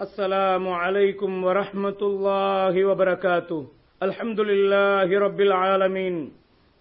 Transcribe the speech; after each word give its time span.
السلام 0.00 0.68
عليكم 0.70 1.44
ورحمة 1.44 2.00
الله 2.02 2.84
وبركاته 2.84 3.60
الحمد 4.00 4.40
لله 4.40 5.08
رب 5.18 5.40
العالمين 5.40 6.16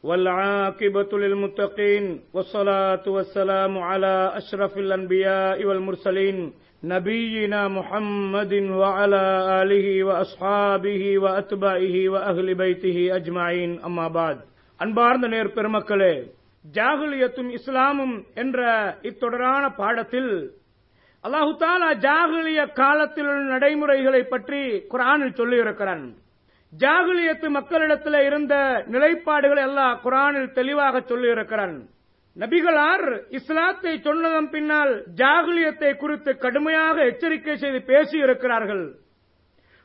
والعاقبة 0.03 1.11
للمتقين 1.13 2.05
والصلاة 2.33 3.05
والسلام 3.07 3.77
على 3.79 4.31
أشرف 4.35 4.77
الأنبياء 4.77 5.65
والمرسلين 5.65 6.37
نبينا 6.83 7.67
محمد 7.67 8.53
وعلى 8.53 9.23
آله 9.61 10.03
وأصحابه 10.03 11.19
وأتباعه 11.19 11.95
وأهل 12.09 12.47
بيته 12.55 12.97
أجمعين 13.15 13.71
أما 13.79 14.07
بعد 14.09 14.37
அன்பார்ந்த 14.79 15.27
நேர் 15.27 15.53
பெருமக்களே 15.55 16.13
ஜாகுலியத்தும் 16.65 17.49
இஸ்லாமும் 17.49 18.15
என்ற 18.33 18.59
இத்தொடரான 19.01 19.63
பாடத்தில் 19.75 20.31
அல்லாஹு 21.25 21.51
தாலா 21.61 21.87
ஜாகுலிய 22.05 22.61
காலத்தில் 22.79 23.27
உள்ள 23.29 23.43
நடைமுறைகளை 23.53 24.21
பற்றி 24.23 24.59
குரானில் 24.91 25.37
சொல்லியிருக்கிறான். 25.39 26.03
ஜாகுலியத்து 26.73 27.47
மக்களிடத்தில் 27.55 28.17
இருந்த 28.27 28.55
நிலைப்பாடுகளை 28.93 29.63
எல்லாம் 29.69 29.95
குரானில் 30.05 30.51
தெளிவாக 30.57 31.01
சொல்லியிருக்கிறான். 31.11 31.75
நபிகளார் 32.37 33.05
இஸ்லாத்தை 33.37 33.93
சொன்னதன் 34.07 34.49
பின்னால் 34.49 34.93
ஜாகுலியத்தை 35.21 35.91
குறித்து 36.03 36.31
கடுமையாக 36.37 37.05
எச்சரிக்கை 37.11 37.57
செய்து 37.57 37.81
பேசியிருக்கிறார்கள். 37.91 38.85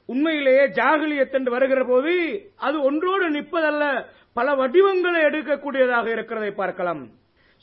உண்மையிலேயே 0.08 0.64
ஜாகுலியத் 0.80 1.36
என்று 1.40 1.50
வருகிற 1.56 1.82
போது 1.84 2.14
அது 2.66 2.76
ஒன்றோடு 2.90 3.26
நிற்பதல்ல 3.38 3.84
பல 4.38 4.54
வடிவங்களை 4.62 5.20
எடுக்கக்கூடியதாக 5.30 6.06
இருக்கிறதை 6.16 6.50
பார்க்கலாம். 6.62 7.02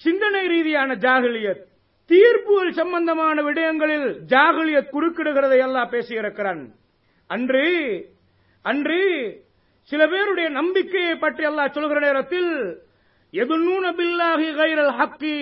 சிந்தனை 0.02 0.46
ரீதியான 0.48 0.96
ஜாகுலியத். 1.08 1.64
தீர்ப்புகள் 2.08 2.72
சம்பந்தமான 2.72 3.42
விடயங்களில் 3.42 4.08
ஜாகலிய 4.26 4.80
குறுக்கிடுகிறதை 4.92 5.58
எல்லாம் 5.58 5.92
பேசியிருக்கிறான். 5.92 6.62
அன்று 7.28 7.66
அன்று 8.62 9.02
சில 9.84 10.08
பேருடைய 10.08 10.50
நம்பிக்கையை 10.50 11.16
பற்றி 11.16 11.44
எல்லாம் 11.44 11.72
சொல்கிற 11.72 12.00
நேரத்தில் 12.00 12.52
எதுநூன 13.32 13.86
பில்லாகி 14.00 14.56
கைரல் 14.56 14.94
ஹக்கி 15.00 15.40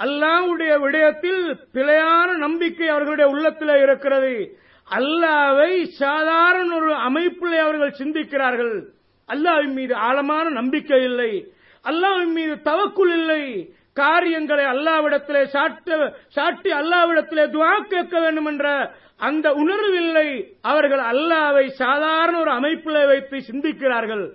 அல்லாவுடைய 0.00 0.72
விடயத்தில் 0.80 1.42
பிழையான 1.74 2.36
நம்பிக்கை 2.36 2.88
அவர்களுடைய 2.88 3.30
உள்ளத்தில் 3.30 3.82
இருக்கிறது. 3.82 4.58
அல்லாவை 4.90 5.84
சாதாரண 5.84 6.74
ஒரு 6.74 6.94
அமைப்பில் 6.94 7.58
அவர்கள் 7.58 7.98
சிந்திக்கிறார்கள். 7.98 8.86
அல்லாவின் 9.28 9.72
மீது 9.72 9.94
ஆழமான 9.94 10.48
நம்பிக்கை 10.48 11.02
இல்லை. 11.02 11.52
அல்லாவின் 11.84 12.32
மீது 12.32 12.54
தவக்குள் 12.64 13.12
இல்லை. 13.18 13.74
காரியங்களை 13.92 14.64
அல்லாவிடத்திலே 14.64 15.44
சாட்ட 15.44 16.12
சாட்டி 16.28 16.70
அல்லாவிடத்திலே 16.70 17.46
துவா 17.46 17.80
கேட்க 17.80 18.20
வேண்டும் 18.20 18.44
என்ற 18.44 18.94
அந்த 19.16 19.52
உணர்வில்லை 19.52 20.58
அவர்கள் 20.60 20.98
அல்லாவை 20.98 21.68
சாதாரண 21.68 22.40
ஒரு 22.40 22.50
அமைப்பில் 22.50 23.06
வைத்து 23.06 23.36
சிந்திக்கிறார்கள். 23.52 24.30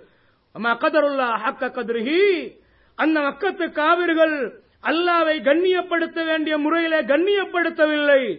மக்கதருல்லா 0.62 1.28
ஹக்க 1.44 1.60
கதிர்ஹி. 1.60 2.52
அந்த 2.94 3.20
மக்கத்து 3.20 3.72
காவிர்கள் 3.72 4.60
அல்லாவை 4.82 5.40
கண்ணியப்படுத்த 5.40 6.24
வேண்டிய 6.24 6.58
முறையிலே 6.58 6.98
கண்ணியப்படுத்தவில்லை. 6.98 8.38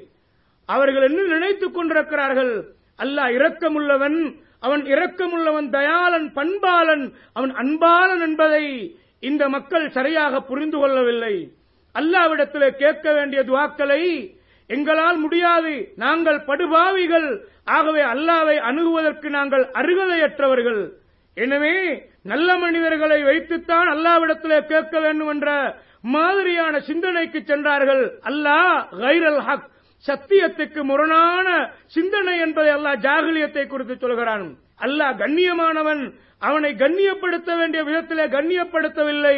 அவர்கள் 0.66 1.02
என்ன 1.02 1.22
நினைத்துக் 1.22 1.74
கொண்டிருக்கிறார்கள்? 1.74 2.64
அல்லாஹ் 2.98 3.34
இரக்கமுள்ளவன் 3.40 4.46
அவன் 4.60 4.82
இரக்கமுள்ளவன் 4.82 5.70
தயாளன் 5.70 6.32
பண்பாளன் 6.36 7.12
அவன் 7.34 7.52
அன்பாளன் 7.52 8.20
என்பதை 8.20 8.98
இந்த 9.20 9.50
மக்கள் 9.50 9.90
சரியாக 9.90 10.42
புரிந்து 10.42 10.78
கொள்ளவில்லை. 10.78 11.52
அல்லாவிடத்தில் 12.00 12.76
கேட்க 12.76 13.14
வேண்டிய 13.14 13.44
துவாக்களை 13.44 14.36
எங்களால் 14.68 15.18
முடியாது. 15.18 15.92
நாங்கள் 15.96 16.40
படுபாவிகள். 16.40 17.44
ஆகவே 17.66 18.02
அல்லாவை 18.02 18.58
அணுகுவதற்கு 18.58 19.30
நாங்கள் 19.30 19.66
அருகதையற்றவர்கள். 19.74 20.90
எனவே 21.34 22.08
நல்ல 22.24 22.58
மனிதர்களை 22.58 23.24
வைத்துத்தான் 23.24 23.88
அல்லாவிடத்திலே 23.88 24.66
கேட்க 24.66 25.00
வேண்டும் 25.00 25.28
என்ற 25.28 25.76
மாதிரியான 26.02 26.80
சிந்தனைக்கு 26.80 27.44
சென்றார்கள். 27.44 28.20
அல்லாஹ் 28.24 29.00
கைரல் 29.00 29.40
ஹக். 29.40 29.70
சத்தியத்துக்கு 30.06 30.82
முரணான 30.84 31.48
சிந்தனை 31.86 32.40
என்பதை 32.40 32.74
அல்லாஹ் 32.74 33.04
ஜாகிலியத்தை 33.06 33.68
குறித்து 33.68 33.98
சொல்கிறான். 33.98 34.46
அல்லாஹ் 34.82 35.20
கண்ணியமானவன். 35.24 36.14
அவனை 36.40 36.72
கண்ணியப்படுத்த 36.74 37.58
வேண்டிய 37.58 37.84
விதத்திலே 37.84 38.26
கண்ணியப்படுத்தவில்லை. 38.36 39.38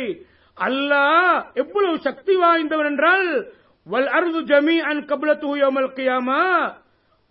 அல்லாஹ் 0.58 1.44
எவ்வளவு 1.53 2.00
சக்தி 2.00 2.36
வாய்ந்தவன் 2.36 2.86
என்றால் 2.86 3.52
வல் 3.88 4.08
அருது 4.08 4.42
ஜமி 4.42 4.78
அன் 4.80 5.06
கபலத்து 5.06 5.52
யோமல் 5.64 6.74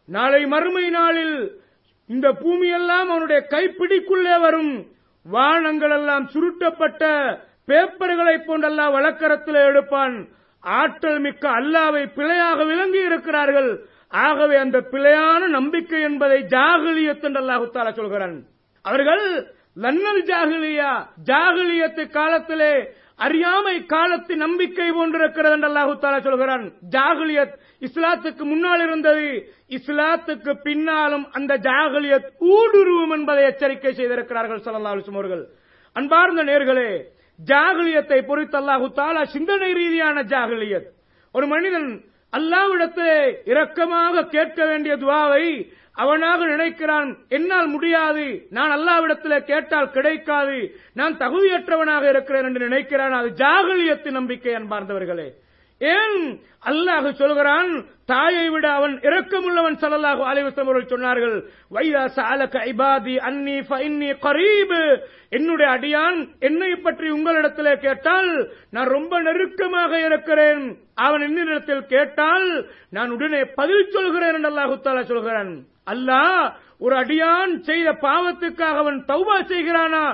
நாளை 0.04 0.46
மறுமை 0.46 0.88
நாளில் 0.90 1.60
இந்த 2.06 2.32
பூமியெல்லாம் 2.32 3.08
அவனுடைய 3.12 3.46
கைப்பிடிக்குள்ளே 3.50 4.40
வரும். 4.40 4.86
வானங்கள் 5.22 5.90
எல்லாம் 5.90 6.28
சுருட்டப்பட்ட 6.34 7.02
பேப்பர்களை 7.68 8.36
போன்றெல்லாம் 8.38 8.92
வழக்கரத்தில் 8.92 9.54
எடுப்பான். 9.54 10.28
ஆற்றல் 10.60 11.18
மிக்க 11.18 11.50
அல்லாவை 11.50 12.12
பிழையாக 12.14 12.64
விளங்கி 12.64 13.04
இருக்கிறார்கள். 13.04 13.86
ஆகவே 14.08 14.56
அந்த 14.56 14.80
பிழையான 14.80 15.46
நம்பிக்கை 15.46 16.02
என்பதை 16.02 16.42
ஜாகலியத் 16.42 17.22
என்று 17.22 17.40
அல்லாஹுத்தாலா 17.40 17.92
சொல்கிறான். 17.92 18.42
அவர்கள் 18.82 19.52
லன்னல் 19.74 20.24
ஜாகிலியா? 20.24 21.06
ஜாகிலியத்து 21.24 22.10
காலத்திலே 22.10 22.92
அறியாமை 23.16 23.86
காலத்து 23.86 24.36
நம்பிக்கை 24.36 24.90
போன்றிருக்கிறது 24.90 25.50
என்று 25.50 25.68
அல்லாஹு 25.68 25.98
தாலா 25.98 26.20
சொல்கிறான். 26.20 26.72
ஜாகலியத் 26.90 27.58
இஸ்லாத்துக்கு 27.80 28.42
முன்னால் 28.42 28.86
இருந்தது. 28.86 29.52
இஸ்லாத்துக்கு 29.68 30.54
பின்னாலும் 30.62 31.30
அந்த 31.32 31.58
ஜாகலியத் 31.58 32.28
ஊடுருவும் 32.40 33.10
என்பதை 33.10 33.44
எச்சரிக்கை 33.44 33.94
செய்திருக்கிறார்கள் 33.94 34.58
சல்லா 34.58 34.88
அலிஸ்லம் 34.88 35.12
அவர்கள். 35.12 35.48
அன்பார்ந்த 35.92 36.44
நேர்களே 36.44 37.16
ஜாகுலியத்தை 37.46 38.22
பொறுத்து 38.22 38.58
அல்லாஹு 38.60 38.88
தாலா 38.96 39.22
சிந்தனை 39.24 39.72
ரீதியான 39.72 40.22
ஜாகுலியத். 40.22 40.86
ஒரு 41.32 41.46
மனிதன் 41.46 42.04
அல்லாவிடத்தை 42.36 43.32
இரக்கமாக 43.44 44.28
கேட்க 44.28 44.66
வேண்டிய 44.66 44.96
துவாவை 44.96 45.72
அவனாக 45.92 46.46
நினைக்கிறான். 46.46 47.16
என்னால் 47.28 47.66
முடியாது. 47.66 48.46
நான் 48.50 48.70
அல்லாவிடத்தில் 48.70 49.44
கேட்டால் 49.44 49.90
கிடைக்காது. 49.90 50.76
நான் 50.92 51.16
தகுதியற்றவனாக 51.16 52.08
இருக்கிறேன் 52.08 52.44
என்று 52.44 52.68
நினைக்கிறான். 52.68 53.10
அது 53.10 53.32
ஜாகலியத்து 53.36 54.10
நம்பிக்கை 54.10 54.54
அன்பார்ந்தவர்களே. 54.54 55.32
ஏன் 55.80 56.18
அல்லாஹ் 56.70 57.06
சொல்கிறான்? 57.14 57.70
தாயை 58.10 58.46
விட 58.50 58.66
அவன் 58.78 58.94
இரக்கமுள்ளவன் 59.08 59.76
சல்லல்லாஹு 59.82 60.22
அலைவசம் 60.30 60.64
அவர்கள் 60.64 60.92
சொன்னார்கள் 60.92 61.36
வைதா 61.74 62.04
சாலக 62.16 62.54
ஐபாதி 62.70 63.14
அன்னி 63.28 63.56
ஃபைன்னி 63.68 64.10
கரீப். 64.26 64.76
என்னுடைய 65.30 65.68
அடியான் 65.76 66.18
என்னை 66.38 66.70
பற்றி 66.76 67.08
உங்களிடத்திலே 67.10 67.74
கேட்டால் 67.78 68.30
நான் 68.70 68.92
ரொம்ப 68.96 69.20
நெருக்கமாக 69.20 69.92
இருக்கிறேன். 70.08 70.62
அவன் 70.94 71.22
என்னிடத்தில் 71.28 71.84
கேட்டால் 71.86 72.48
நான் 72.90 73.10
உடனே 73.10 73.44
பதில் 73.44 73.92
சொல்கிறேன் 73.96 74.34
என்று 74.34 74.50
அல்லாஹு 74.52 74.80
தாலா 74.86 75.04
சொல்கிறான். 75.12 75.52
அல்லாஹ் 75.92 76.52
ஒரு 76.78 76.94
அடியான் 76.96 77.52
செய்த 77.68 77.88
பாவத்துக்காக 77.92 78.82
அவன் 78.84 78.98
தௌபா 79.12 79.36
செய்கிறானா? 79.52 80.04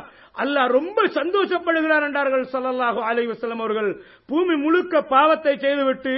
அல்லாஹ் 0.42 0.68
ரொம்ப 0.76 1.00
சந்தோஷப்படுகிறார் 1.18 2.04
என்றார்கள் 2.06 2.44
சல்லல்லாஹு 2.52 3.00
அலைஹி 3.08 3.28
வஸல்லம் 3.32 3.62
அவர்கள். 3.64 3.90
பூமி 4.30 4.54
முழுக்க 4.64 5.02
பாவத்தை 5.14 5.52
செய்துவிட்டு 5.64 6.14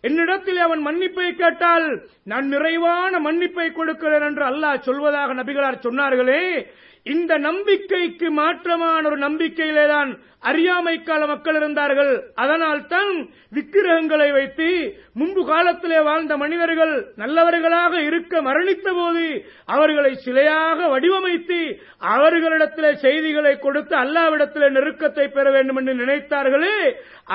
என்னிடத்தில் 0.00 0.60
அவன் 0.66 0.82
மன்னிப்பை 0.86 1.28
கேட்டால் 1.42 1.86
நான் 2.30 2.46
நிறைவான 2.54 3.20
மன்னிப்பை 3.26 3.68
கொடுக்கிறேன் 3.72 4.26
என்று 4.30 4.44
அல்லாஹ் 4.50 4.86
சொல்வதாக 4.88 5.36
நபிகளார் 5.40 5.84
சொன்னார்களே. 5.86 6.42
இந்த 7.06 7.32
நம்பிக்கைக்கு 7.48 8.28
மாற்றமான 8.38 9.02
ஒரு 9.10 9.18
நம்பிக்கையிலேதான் 9.26 10.10
அறியாமை 10.50 10.94
கால 11.02 11.20
மக்கள் 11.26 11.56
இருந்தார்கள். 11.60 12.12
அதனால் 12.42 12.82
தான் 12.86 13.12
விக்கிரகங்களை 13.56 14.28
வைத்து 14.32 14.68
முன்பு 15.18 15.42
காலத்திலே 15.46 15.98
வாழ்ந்த 16.00 16.34
மனிதர்கள் 16.36 16.92
நல்லவர்களாக 17.16 18.00
இருக்க 18.08 18.42
மரணித்த 18.42 18.88
போது 18.98 19.24
அவர்களை 19.74 20.12
சிலையாக 20.24 20.88
வடிவமைத்து 20.92 21.60
அவர்களிடத்திலே 22.14 22.90
செய்திகளை 23.04 23.54
கொடுத்து 23.58 23.96
அல்லாவிடத்திலே 23.96 24.68
நெருக்கத்தை 24.76 25.26
பெற 25.28 25.46
வேண்டும் 25.50 25.76
என்று 25.76 25.94
நினைத்தார்களே. 26.02 26.76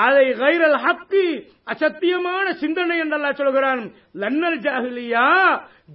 அதை 0.06 0.26
கைரல் 0.42 0.78
ஹக்கு 0.86 1.24
அசத்தியமான 1.72 2.46
சிந்தனை 2.62 2.96
என்றல்லா 2.98 3.32
சொல்கிறான். 3.32 3.82
லன்னல் 4.22 4.58
ஜாகிலியா 4.66 5.28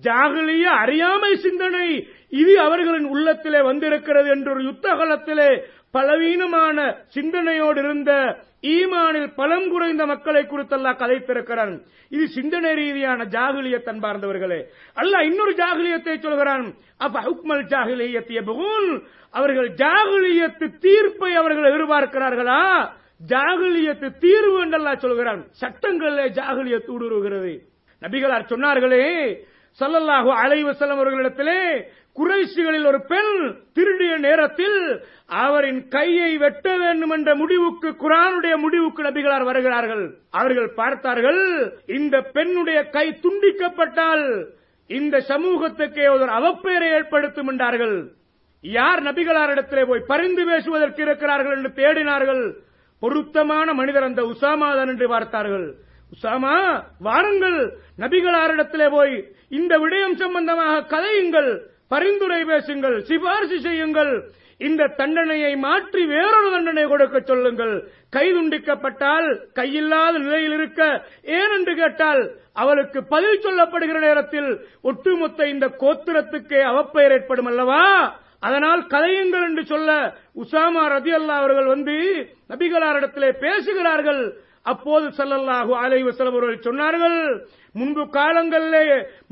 ஜாகிலிய 0.04 0.66
அறியாமை 0.84 1.34
சிந்தனை. 1.46 1.90
இது 2.42 2.54
அவர்களின் 2.60 3.08
உள்ளத்திலே 3.14 3.62
வந்திருக்கிறது 3.62 4.30
என்று 4.30 4.52
ஒரு 4.52 4.64
யுத்த 4.64 4.88
காலத்திலே 4.94 5.50
பலவீனமான 5.94 6.78
சிந்தனையோடு 7.08 7.80
இருந்த 7.80 8.12
ஈமானில் 8.62 9.34
பலம் 9.36 9.70
குறைந்த 9.70 10.06
மக்களை 10.06 10.42
குறித்தல்லா 10.44 10.92
கதைத்திருக்கிறான். 11.02 11.74
இது 12.10 12.28
சிந்தனை 12.28 12.74
ரீதியான 12.74 13.24
ஜாகுலியத்தன் 13.24 14.02
பார்ந்தவர்களே. 14.06 14.60
அல்ல 14.94 15.24
இன்னொரு 15.24 15.54
ஜாகிலியத்தை 15.54 16.20
சொல்கிறான். 16.20 16.74
அப்ப 16.98 17.20
ஹுக்மல் 17.20 17.64
ஜாகுலியத்திய 17.74 18.42
பகுன் 18.46 18.90
அவர்கள் 19.32 19.70
ஜாகுலியத்து 19.74 20.80
தீர்ப்பை 20.80 21.36
அவர்கள் 21.36 21.70
எதிர்பார்க்கிறார்களா? 21.72 22.90
ஜாகுலியத்து 23.28 24.18
தீர்வு 24.18 24.60
என்றல்லா 24.62 24.96
சொல்கிறான். 24.96 25.42
சட்டங்களில் 25.52 26.32
ஜாகுலியத்து 26.32 26.92
ஊடுருவுகிறது. 26.96 27.54
நபிகளார் 28.02 28.52
சொன்னார்களே 28.52 29.06
சல்லல்லாஹு 29.78 30.30
அலைவசலம் 30.42 31.00
அவர்களிடத்திலே 31.00 31.62
குறைசிகளில் 32.16 32.86
ஒரு 32.86 33.00
பெண் 33.02 33.34
திருடிய 33.74 34.14
நேரத்தில் 34.18 34.80
அவரின் 35.28 35.88
கையை 35.88 36.38
வெட்ட 36.38 36.78
வேண்டும் 36.78 37.10
என்ற 37.10 37.36
முடிவுக்கு 37.36 37.90
குரானுடைய 38.04 38.54
முடிவுக்கு 38.58 39.02
நபிகளார் 39.04 39.46
வருகிறார்கள். 39.50 40.04
அவர்கள் 40.32 40.70
பார்த்தார்கள் 40.74 41.42
இந்த 41.86 42.22
பெண்ணுடைய 42.22 42.80
கை 42.90 43.08
துண்டிக்கப்பட்டால் 43.26 44.26
இந்த 44.90 45.18
சமூகத்துக்கே 45.28 46.06
ஒரு 46.14 46.32
அவப்பெயரை 46.40 46.90
ஏற்படுத்தும் 46.98 47.48
என்றார்கள். 47.48 47.98
யார் 48.64 49.02
நபிகளாரிடத்திலே 49.04 49.84
போய் 49.88 50.08
பரிந்து 50.08 50.46
பேசுவதற்கு 50.46 51.02
இருக்கிறார்கள் 51.02 51.56
என்று 51.58 51.70
தேடினார்கள். 51.76 52.44
பொருத்தமான 53.00 53.74
மனிதர் 53.74 54.04
அந்த 54.04 54.22
உசாமாதான் 54.24 54.88
என்று 54.88 55.08
பார்த்தார்கள். 55.08 55.68
உசாமா 56.16 56.56
வாருங்கள். 57.08 57.60
நபிகளாரிடத்திலே 58.04 58.88
போய் 58.98 59.16
இந்த 59.60 59.74
விடயம் 59.84 60.18
சம்பந்தமாக 60.24 60.86
கதையுங்கள் 60.96 61.52
பரிந்துரை 61.94 62.42
பேசுங்கள் 62.52 62.98
சிபாரிசு 63.10 63.58
செய்யுங்கள். 63.68 64.14
இந்த 64.68 64.88
தண்டனையை 65.00 65.52
மாற்றி 65.66 66.02
வேறொரு 66.14 66.48
தண்டனை 66.56 66.84
கொடுக்க 66.88 67.18
சொல்லுங்கள். 67.20 67.76
கை 68.16 68.26
துண்டிக்கப்பட்டால் 68.36 69.28
கையில்லாத 69.60 70.14
நிலையில் 70.26 70.56
இருக்க 70.58 70.82
ஏன் 71.38 71.54
என்று 71.58 71.74
கேட்டால் 71.82 72.22
அவளுக்கு 72.62 73.00
பதில் 73.14 73.44
சொல்லப்படுகிற 73.46 74.00
நேரத்தில் 74.08 74.50
ஒட்டுமொத்த 74.90 75.48
இந்த 75.54 75.68
கோத்திரத்துக்கே 75.84 76.62
அவப்பெயர் 76.72 77.16
ஏற்படும் 77.18 77.50
அல்லவா? 77.52 77.84
அதனால் 78.48 78.82
கதையுங்கள் 78.94 79.48
என்று 79.48 79.64
சொல்ல 79.72 79.90
உசாமா 80.42 80.84
ரதி 80.96 81.14
அல்லா 81.20 81.38
அவர்கள் 81.44 81.72
வந்து 81.74 81.96
நபிகளாரிடத்திலே 82.52 83.32
பேசுகிறார்கள். 83.46 84.22
அப்போது 84.72 85.08
ஸல்லல்லாஹு 85.20 85.74
அலைஹி 85.84 86.06
வஸல்லம் 86.08 86.36
அவர்கள் 86.38 86.66
சொன்னார்கள் 86.68 87.20
முன்பு 87.80 88.04
காலங்களிலே 88.18 88.84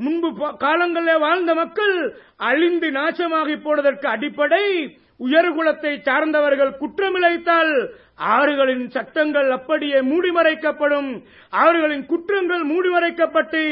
முன்பு 0.04 0.28
காலங்களிலே 0.64 1.16
வாழ்ந்த 1.26 1.52
மக்கள் 1.60 1.96
அழிந்து 2.50 2.88
நாசமாகி 2.98 3.56
போனதற்கு 3.66 4.08
அடிப்படை 4.14 4.64
உயர்குலத்தை 5.26 5.92
சார்ந்தவர்கள் 6.08 6.72
குற்றமிழைத்தால் 6.82 7.72
அவர்களின் 8.32 8.84
சட்டங்கள் 8.96 9.48
அப்படியே 9.56 9.98
மூடிமறைக்கப்படும் 10.10 11.10
அவர்களின் 11.52 12.04
குற்றங்கள் 12.12 12.62
மூடிமறைக்கப்பட்டு 12.72 13.62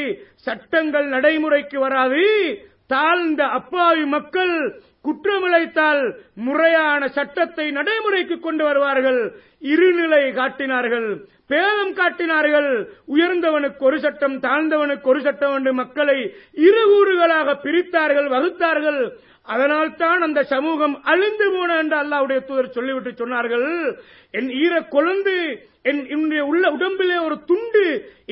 சட்டங்கள் 0.47 1.07
நடைமுறைக்கு 1.15 1.77
வராது. 1.85 2.25
தாழ்ந்த 2.93 3.41
அப்பாவி 3.57 4.03
மக்கள் 4.15 4.53
குற்றமிழைத்தால் 5.07 6.03
முறையான 6.47 7.07
சட்டத்தை 7.17 7.65
நடைமுறைக்கு 7.77 8.35
கொண்டு 8.45 8.63
வருவார்கள். 8.67 9.21
இருநிலை 9.71 10.23
காட்டினார்கள். 10.39 11.09
பேதம் 11.49 11.93
காட்டினார்கள். 11.99 12.71
உயர்ந்தவனுக்கு 13.13 13.83
ஒரு 13.89 13.99
சட்டம் 14.05 14.35
தாழ்ந்தவனுக்கு 14.47 15.07
ஒரு 15.13 15.21
சட்டம் 15.27 15.55
என்று 15.59 15.73
மக்களை 15.81 16.17
இரு 16.67 16.83
கூறுகளாக 16.91 17.57
பிரித்தார்கள் 17.65 18.27
வகுத்தார்கள். 18.35 19.01
அதனால் 19.53 19.91
தான் 20.01 20.21
அந்த 20.27 20.39
சமூகம் 20.53 20.95
அழிந்து 21.11 21.45
போன 21.53 21.77
என்று 21.83 21.95
அல்லாவுடைய 22.03 22.39
தூதர் 22.47 22.75
சொல்லிவிட்டு 22.77 23.11
சொன்னார்கள். 23.21 23.69
என் 24.37 24.51
ஈர 24.63 24.73
கொழுந்து 24.95 25.35
என் 25.89 25.99
என்னுடைய 26.13 26.41
உள்ள 26.51 26.63
உடம்பிலே 26.75 27.17
ஒரு 27.25 27.35
துண்டு 27.49 27.83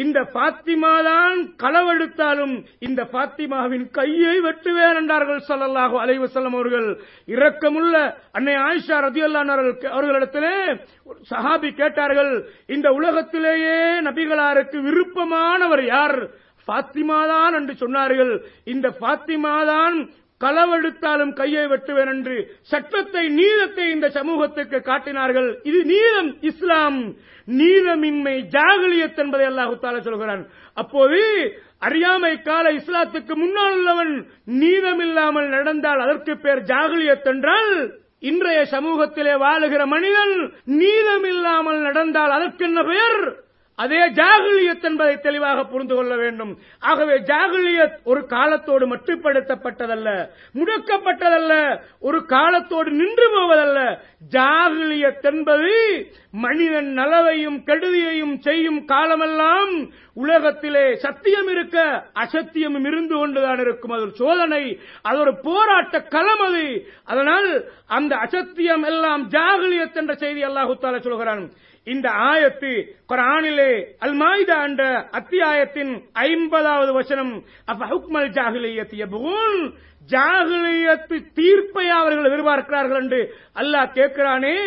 இந்த 0.03 0.19
பாத்திமா 0.33 0.91
தான் 1.07 1.37
களவெடுத்தாலும் 1.61 2.55
இந்த 2.87 3.01
பாத்திமாவின் 3.13 3.85
கையை 3.97 4.33
வெட்டுவேன் 4.45 4.97
என்றார்கள் 5.01 5.39
ஸல்லல்லாஹு 5.49 5.95
அலைவசல்லம் 6.03 6.57
அவர்கள். 6.57 6.89
இரக்கமுள்ள 7.33 7.93
அன்னை 8.37 8.55
ஆயிஷா 8.65 8.97
ரதியல்லாஹு 9.07 9.53
அவர்களிடத்திலே 9.93 10.53
சஹாபி 11.31 11.71
கேட்டார்கள் 11.79 12.33
இந்த 12.77 12.87
உலக 12.97 13.04
உலகத்திலேயே 13.05 13.77
நபிகளாருக்கு 14.01 14.77
விருப்பமானவர் 14.81 15.85
யார்? 15.85 16.29
பாத்திமாதான் 16.67 17.53
என்று 17.53 17.73
சொன்னார்கள். 17.73 18.43
இந்த 18.63 18.93
பாத்திமாதான் 19.01 20.09
களவெடுத்தாலும் 20.43 21.33
கையை 21.33 21.65
வெட்டுவேன் 21.65 22.07
என்று 22.07 22.57
சட்டத்தை 22.61 23.27
நீதத்தை 23.27 23.91
இந்த 23.91 24.09
சமூகத்துக்கு 24.09 24.81
காட்டினார்கள். 24.81 25.59
இது 25.63 25.85
நீதம் 25.85 26.41
இஸ்லாம். 26.41 27.13
நீதமின்மை 27.47 28.35
ஜாகலியத் 28.47 29.17
என்பதை 29.17 29.47
அல்லாஹுத்தால 29.47 29.99
சொல்கிறான். 29.99 30.47
அப்போது 30.73 31.19
அறியாமை 31.79 32.41
கால 32.41 32.71
இஸ்லாத்துக்கு 32.71 33.33
முன்னால் 33.35 33.73
உள்ளவன் 33.73 34.27
நீதமில்லாமல் 34.45 35.47
நடந்தால் 35.47 35.99
அதற்கு 35.99 36.37
பேர் 36.37 36.61
ஜாகலியத் 36.61 37.23
என்றால் 37.23 37.91
இன்றைய 38.21 38.67
சமூகத்திலே 38.71 39.33
வாழுகிற 39.37 39.85
மனிதன் 39.85 40.33
நீதமில்லாமல் 40.65 41.81
நடந்தால் 41.81 42.31
அதற்கென்ன 42.31 42.83
பெயர்? 42.83 43.44
அதே 43.75 44.11
ஜாகிலியத் 44.11 44.83
என்பதை 44.83 45.19
தெளிவாக 45.19 45.63
புரிந்து 45.63 45.95
கொள்ள 45.95 46.15
வேண்டும். 46.15 46.57
ஆகவே 46.79 47.13
ஜாகுலியத் 47.13 47.97
ஒரு 48.03 48.25
காலத்தோடு 48.25 48.95
மட்டுப்படுத்தப்பட்டதல்ல 48.95 50.29
முடக்கப்பட்டதல்ல 50.53 51.81
ஒரு 51.99 52.25
காலத்தோடு 52.25 52.91
நின்று 52.91 53.27
போவதல்ல. 53.35 53.97
ஜாகுலியத் 54.31 55.21
என்பது 55.21 55.73
மனிதன் 56.31 56.93
நலவையும் 56.93 57.57
கெடுதியையும் 57.65 58.37
செய்யும் 58.39 58.85
காலமெல்லாம் 58.85 59.91
உலகத்திலே 60.13 60.95
சத்தியம் 60.95 61.47
இருக்க 61.47 62.05
அசத்தியமும் 62.19 62.87
இருந்து 62.87 63.15
கொண்டுதான் 63.15 63.59
இருக்கும். 63.59 63.91
அது 63.91 64.01
ஒரு 64.01 64.11
சோதனை 64.11 64.79
அது 65.01 65.19
ஒரு 65.19 65.39
போராட்ட 65.41 66.01
களம் 66.01 66.39
அது. 66.39 66.87
அதனால் 67.05 67.65
அந்த 67.87 68.15
அசத்தியம் 68.15 68.83
எல்லாம் 68.83 69.29
ஜாகுலியத் 69.29 69.93
என்ற 69.93 70.13
செய்தி 70.13 70.43
அல்லாஹு 70.43 70.75
தாலா 70.81 70.99
சொல்கிறான். 70.99 71.51
இந்த 71.87 72.07
ஆயத்து 72.29 72.71
குரானிலே 73.11 73.71
அல்மாயிதா 74.05 74.57
என்ற 74.69 74.83
அத்தியாயத்தின் 75.19 75.91
ஐம்பதாவது 76.27 76.93
வசனம் 76.93 77.33
அப்ப 77.65 77.81
ஹுக்மல் 77.91 78.29
ஜாகிலியத் 78.37 78.95
யபூன் 79.01 79.59
ஜாகிலியத்து 80.09 81.17
தீர்ப்பை 81.39 81.85
அவர்கள் 81.99 82.29
எதிர்பார்க்கிறார்கள் 82.31 83.01
என்று 83.03 83.21
அல்லாஹ் 83.61 83.95
கேட்கிறானே 83.99 84.57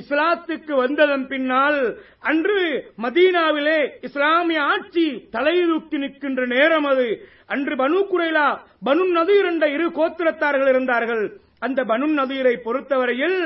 இஸ்லாத்துக்கு 0.00 0.74
வந்ததன் 0.74 1.26
பின்னால் 1.26 1.80
அன்று 2.30 2.60
மதீனாவிலே 3.02 3.78
இஸ்லாமிய 4.08 4.60
ஆட்சி 4.62 5.06
தலைதூக்கி 5.34 5.96
நிற்கின்ற 6.04 6.46
நேரம் 6.46 6.84
அது. 6.84 7.08
அன்று 7.46 7.74
பனு 7.76 7.98
குரைலா 8.12 8.46
பனு 8.86 9.04
நதீர் 9.16 9.48
என்ற 9.50 9.66
இரு 9.68 9.86
கோத்திரத்தார்கள் 9.98 10.68
இருந்தார்கள். 10.68 11.24
அந்த 11.66 11.80
பனு 11.90 12.06
நதீரை 12.18 12.52
பொறுத்தவரையில் 12.64 13.38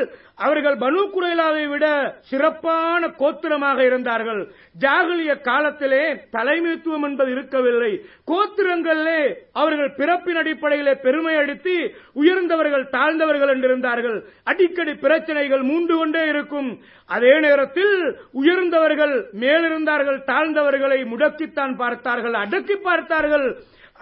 அவர்கள் 0.46 0.76
பனு 0.82 1.00
குரேலாவை 1.14 1.64
விட 1.72 1.86
சிறப்பான 2.30 3.08
கோத்திரமாக 3.20 3.78
இருந்தார்கள். 3.88 4.40
ஜாகலிய 4.84 5.32
காலத்திலே 5.48 6.02
தலைமைத்துவம் 6.36 7.06
என்பது 7.08 7.30
இருக்கவில்லை. 7.36 7.92
கோத்திரங்களிலே 8.30 9.20
அவர்கள் 9.52 9.92
பிறப்பின் 10.00 10.40
அடிப்படையிலே 10.42 10.94
பெருமை 11.06 11.34
அடித்து 11.42 11.76
உயர்ந்தவர்கள் 12.22 12.86
தாழ்ந்தவர்கள் 12.96 13.52
என்றிருந்தார்கள். 13.54 14.18
அடிக்கடி 14.44 14.94
பிரச்சனைகள் 15.06 15.62
மூண்டு 15.62 15.96
கொண்டே 15.96 16.24
இருக்கும். 16.28 16.70
அதே 17.10 17.34
நேரத்தில் 17.40 17.96
உயர்ந்தவர்கள் 18.42 19.16
மேலிருந்தார்கள் 19.40 20.20
தாழ்ந்தவர்களை 20.32 21.00
முடக்கித்தான் 21.12 21.74
பார்த்தார்கள் 21.76 22.36
அடக்கி 22.44 22.78
பார்த்தார்கள். 22.88 23.48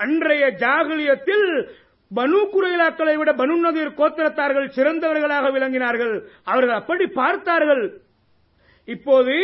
அன்றைய 0.04 0.44
ஜாகலியத்தில் 0.62 1.48
பனு 2.11 2.40
குரைலாக்களை 2.54 3.14
விட 3.18 3.30
பனு 3.32 3.54
நதீர் 3.64 3.99
கோத்திரத்தார்கள் 4.00 4.68
சிறந்தவர்களாக 4.76 5.46
விளங்கினார்கள். 5.56 6.14
அவர்கள் 6.44 6.78
அப்படி 6.80 7.06
பார்த்தார்கள். 7.20 7.84
இப்போது 8.88 9.37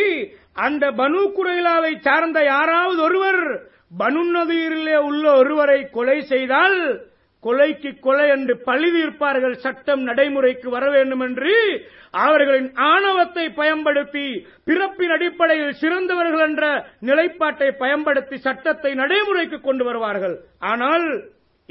அந்த 0.65 0.85
பனு 1.01 1.21
குரைலாவை 1.37 1.93
சார்ந்த 2.07 2.39
யாராவது 2.43 3.01
ஒருவர் 3.07 3.41
பனு 4.01 4.23
நதீரிலே 4.35 4.97
உள்ள 5.09 5.23
ஒருவரை 5.35 5.79
கொலை 5.95 6.17
செய்தால் 6.33 6.77
கொலைக்கு 7.43 7.91
கொலை 7.99 8.25
என்று 8.29 8.53
பழி 8.67 8.89
தீர்ப்பார்கள் 8.95 9.55
சட்டம் 9.63 10.03
நடைமுறைக்கு 10.09 10.67
வர 10.69 10.85
வேண்டும் 10.89 11.23
என்று 11.27 11.53
அவர்களின் 12.25 12.69
ஆணவத்தை 12.75 13.45
பயன்படுத்தி 13.59 14.25
பிறப்பின் 14.63 15.13
அடிப்படையில் 15.15 15.79
சிறந்தவர்கள் 15.81 16.43
என்ற 16.47 16.63
நிலைப்பாட்டை 17.09 17.69
பயன்படுத்தி 17.83 18.37
சட்டத்தை 18.37 18.91
நடைமுறைக்கு 19.01 19.59
கொண்டு 19.61 19.83
வருவார்கள். 19.83 20.35
ஆனால் 20.71 21.07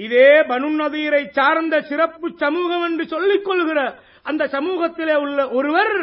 இதே 0.04 0.30
பனு 0.50 0.68
நதீரை 0.80 1.22
சார்ந்த 1.38 1.76
சிறப்பு 1.90 2.28
சமூகம் 2.44 2.84
என்று 2.88 3.04
சொல்லிக் 3.14 3.46
கொள்கிற 3.48 3.80
அந்த 4.22 4.42
சமூகத்திலே 4.56 5.16
உள்ள 5.24 5.48
ஒருவர் 5.58 5.94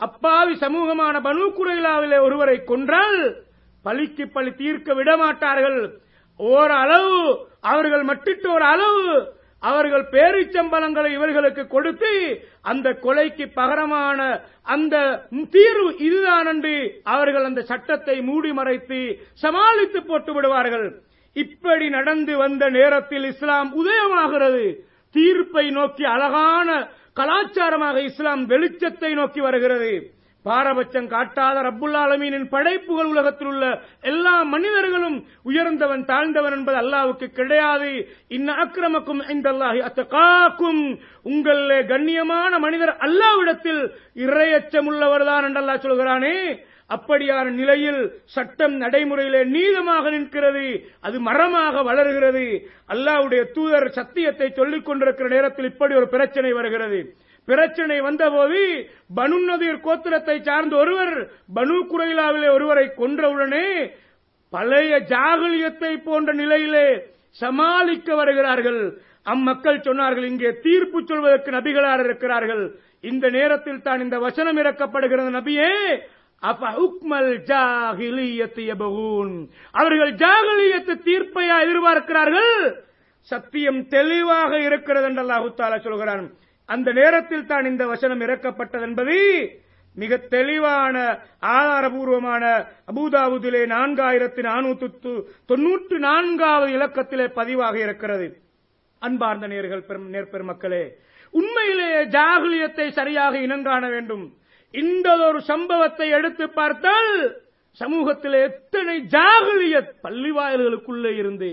அப்பாவி 0.00 0.54
சமூகமான 0.64 1.20
பனு 1.26 1.44
குரைலாவிலே 1.58 2.18
ஒருவரை 2.26 2.56
கொன்றால் 2.64 3.18
பழிக்கு 3.84 4.24
பழி 4.34 4.50
தீர்க்க 4.60 4.94
விடமாட்டார்கள். 4.94 5.80
ஓரளவு 6.40 7.18
அவர்கள் 7.72 8.04
மட்டிட்டு 8.10 8.48
ஒரு 8.56 8.64
அளவு 8.64 9.04
அவர்கள் 9.62 10.04
பேரிச்சம்பளங்களை 10.14 11.10
இவர்களுக்கு 11.12 11.62
கொடுத்து 11.66 12.12
அந்த 12.70 12.88
கொலைக்கு 13.04 13.44
பகரமான 13.54 14.18
அந்த 14.74 14.96
தீர்வு 15.54 15.88
இதுதான் 16.06 16.48
என்று 16.52 16.74
அவர்கள் 17.14 17.48
அந்த 17.50 17.62
சட்டத்தை 17.70 18.16
மூடி 18.28 18.52
மறைத்து 18.52 19.00
சமாளித்து 19.44 20.00
போட்டு 20.02 20.32
விடுவார்கள். 20.32 20.86
இப்படி 21.34 21.88
நடந்து 21.88 22.36
வந்த 22.36 22.68
நேரத்தில் 22.68 23.24
இஸ்லாம் 23.24 23.70
உதயமாகிறது. 23.84 24.74
தீர்ப்பை 25.10 25.70
நோக்கி 25.70 26.04
அழகான 26.04 26.88
கலாச்சாரமாக 27.16 27.96
இஸ்லாம் 28.04 28.48
வெளிச்சத்தை 28.48 29.14
நோக்கி 29.14 29.40
வருகிறது. 29.40 30.12
பாரபட்சம் 30.42 31.06
காட்டாத 31.08 31.62
ரப்புல் 31.62 31.94
ஆலமீனின் 31.94 32.48
படைப்புகள் 32.48 33.06
உலகத்தில் 33.06 33.46
உள்ள 33.46 33.80
எல்லா 34.00 34.42
மனிதர்களும் 34.42 35.24
உயர்ந்தவன் 35.42 36.04
தாழ்ந்தவன் 36.04 36.52
என்பது 36.52 36.78
அல்லாவுக்கு 36.78 37.26
கிடையாது. 37.26 38.08
இன்ன 38.28 38.52
அக்கிரமக்கும் 38.52 39.22
ஐந்தல்லாஹி 39.28 39.80
அத்தகாக்கும். 39.88 41.00
உங்களே 41.22 41.80
கண்ணியமான 41.80 42.58
மனிதர் 42.58 42.96
அல்லாவிடத்தில் 42.96 43.82
இறையச்சமுள்ளவர்தான் 44.14 44.90
உள்ளவர்தான் 44.90 45.44
என்றல்லா 45.44 45.74
சொல்கிறானே. 45.76 46.36
அப்படியான 46.90 47.46
நிலையில் 47.60 48.00
சட்டம் 48.34 48.74
நடைமுறையிலே 48.82 49.42
நீதமாக 49.56 50.10
நிற்கிறது. 50.10 50.64
அது 51.06 51.16
மரமாக 51.28 51.82
வளர்கிறது. 51.82 52.46
அல்லாவுடைய 52.94 53.42
தூதர் 53.56 53.88
சத்தியத்தை 53.98 54.48
சொல்லிக் 54.58 54.86
கொண்டிருக்கிற 54.88 55.28
நேரத்தில் 55.28 55.70
இப்படி 55.72 55.94
ஒரு 56.00 56.08
பிரச்சனை 56.08 56.52
வருகிறது. 56.52 57.00
பிரச்சனை 57.48 57.96
வந்தபோது 58.00 58.60
பனு 59.16 59.38
நதீர் 59.48 59.84
கோத்திரத்தை 59.86 60.36
சார்ந்த 60.42 60.76
ஒருவர் 60.82 61.16
பனு 61.56 61.78
குரைலாவிலே 61.90 62.48
ஒருவரை 62.56 62.86
கொன்றவுடனே 63.00 63.66
பழைய 64.52 64.92
ஜாகுலியத்தை 65.12 65.92
போன்ற 66.08 66.32
நிலையிலே 66.32 66.86
சமாளிக்க 67.42 68.08
வருகிறார்கள். 68.14 68.82
அம்மக்கள் 69.32 69.84
சொன்னார்கள் 69.86 70.26
இங்கே 70.30 70.50
தீர்ப்பு 70.66 70.98
சொல்வதற்கு 71.10 71.50
நபிகளார் 71.50 72.02
இருக்கிறார்கள். 72.04 72.64
இந்த 73.10 73.26
நேரத்தில் 73.30 73.84
தான் 73.86 74.00
இந்த 74.00 74.18
வசனம் 74.18 74.58
இறக்கப்படுகிறது. 74.62 75.30
நபியே 75.38 75.70
அப்ப 76.50 76.70
உக்மல் 76.84 77.32
ஜாகிலியத்து 77.50 78.62
யபகூன். 78.70 79.34
அவர்கள் 79.80 80.12
ஜாகிலியத்து 80.22 80.94
தீர்ப்பையா 81.08 81.56
எதிர்பார்க்கிறார்கள்? 81.64 82.54
சத்தியம் 83.30 83.82
தெளிவாக 83.96 84.52
இருக்கிறது 84.68 85.06
என்று 85.10 85.82
சொல்கிறான். 85.86 86.26
அந்த 86.68 86.88
நேரத்தில் 86.92 87.46
தான் 87.46 87.64
இந்த 87.64 87.84
வசனம் 87.86 88.22
இறக்கப்பட்டது 88.26 88.84
என்பதை 88.88 89.20
மிக 89.96 90.16
தெளிவான 90.34 90.96
ஆதாரபூர்வமான 91.56 92.44
அபூதாவுதிலே 92.90 93.60
நான்காயிரத்தி 93.74 94.42
நானூத்தி 94.48 94.88
தொன்னூற்று 95.50 95.96
நான்காவது 95.98 96.72
இலக்கத்திலே 96.72 97.26
பதிவாக 97.40 97.76
இருக்கிறது. 97.86 98.26
அன்பார்ந்த 99.02 99.46
நேர்கள் 99.52 99.84
நேர்பெருமக்களே 100.14 100.84
உண்மையிலேயே 101.34 102.00
ஜாகுலியத்தை 102.16 102.86
சரியாக 102.98 103.34
இனங்காண 103.46 103.84
வேண்டும். 103.94 104.24
இந்த 104.74 105.08
ஒரு 105.26 105.40
சம்பவத்தை 105.42 106.08
எடுத்து 106.08 106.50
பார்த்தால் 106.50 107.12
சமூகத்தில் 107.80 108.36
எத்தனை 108.40 108.96
ஜாகுலியத் 109.14 109.92
பள்ளி 110.00 110.30
வாயில்களுக்குள்ளே 110.30 111.12
இருந்து 111.16 111.50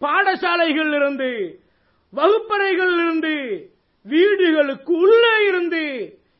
பாடசாலைகள் 0.00 0.92
இருந்து 0.94 1.30
வகுப்பறைகள் 2.12 2.94
இருந்து 2.98 3.34
வீடுகளுக்கு 4.06 4.92
உள்ளே 4.96 5.34
இருந்து 5.46 5.82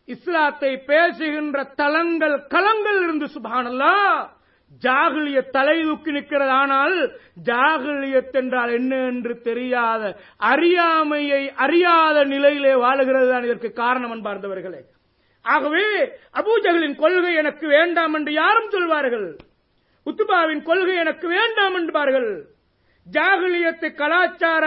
இஸ்லாத்தை 0.08 0.72
பேசுகின்ற 0.86 1.64
தலங்கள் 1.74 2.36
களங்கள் 2.54 3.00
இருந்து 3.04 3.26
சுபானல்லா 3.34 3.94
ஜாகிலிய 4.82 5.40
தலை 5.50 5.76
தூக்கி 5.82 6.10
நிற்கிறது 6.10 6.50
ஆனால் 6.52 6.96
ஜாகிலியத் 7.46 8.32
என்றால் 8.32 8.72
என்ன 8.72 8.96
என்று 9.06 9.34
தெரியாத 9.42 10.02
அறியாமையை 10.50 11.42
அறியாத 11.56 12.24
நிலையிலே 12.24 12.74
வாழுகிறது 12.74 13.30
தான் 13.30 13.42
இதற்கு 13.42 13.72
காரணம் 13.72 14.14
அன்பார்ந்தவர்களே. 14.14 14.80
ஆகவே 15.44 15.86
அபூஜகளின் 16.34 16.96
கொள்கை 16.96 17.34
எனக்கு 17.34 17.66
வேண்டாம் 17.68 18.14
என்று 18.14 18.32
யாரும் 18.32 18.70
சொல்வார்கள். 18.70 19.36
உத்துபாவின் 20.06 20.62
கொள்கை 20.62 20.94
எனக்கு 20.94 21.28
வேண்டாம் 21.28 21.74
என்பார்கள். 21.74 22.30
ஜாகலியத்து 23.12 23.94
கலாச்சார 23.94 24.64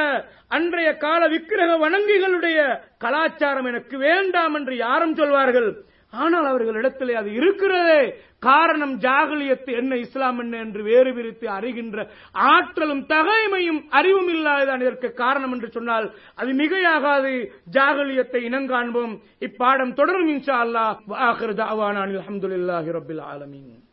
அன்றைய 0.47 0.97
கால 0.97 1.27
விக்கிரக 1.27 1.89
வணங்கிகளுடைய 1.89 2.59
கலாச்சாரம் 2.97 3.65
எனக்கு 3.65 3.97
வேண்டாம் 3.97 4.53
என்று 4.53 4.75
யாரும் 4.75 5.15
சொல்வார்கள். 5.15 5.69
ஆனால் 6.13 6.45
அவர்களிடத்திலே 6.45 7.13
அது 7.13 7.33
இருக்கிறதே. 7.33 8.01
காரணம் 8.39 8.93
ஜாகலியத்து 8.99 9.71
என்ன 9.77 9.95
இஸ்லாம் 9.95 10.39
என்ன 10.39 10.57
என்று 10.57 10.83
வேறு 10.83 11.13
பிரித்து 11.13 11.47
அறிகின்ற 11.47 12.07
ஆற்றலும் 12.31 13.03
தகைமையும் 13.05 13.81
அறிவும் 13.89 14.27
இல்லாததான் 14.27 14.81
இதற்கு 14.81 15.13
காரணம் 15.13 15.51
என்று 15.51 15.69
சொன்னால் 15.71 16.13
அது 16.35 16.53
மிகையாகாது. 16.53 17.33
ஜாகலியத்தை 17.71 18.41
இனங்காண்போம் 18.49 19.15
இப்பாடம் 19.39 19.93
தொடரும் 19.93 20.27
இன்ஷா 20.27 20.57
அல்லாஹ். 20.65 20.95
வாஹிர் 21.07 21.57
தாவானான் 21.63 22.15
அல்ஹம்துலில்லாஹி 22.15 23.19
ஆலமீன். 23.19 23.86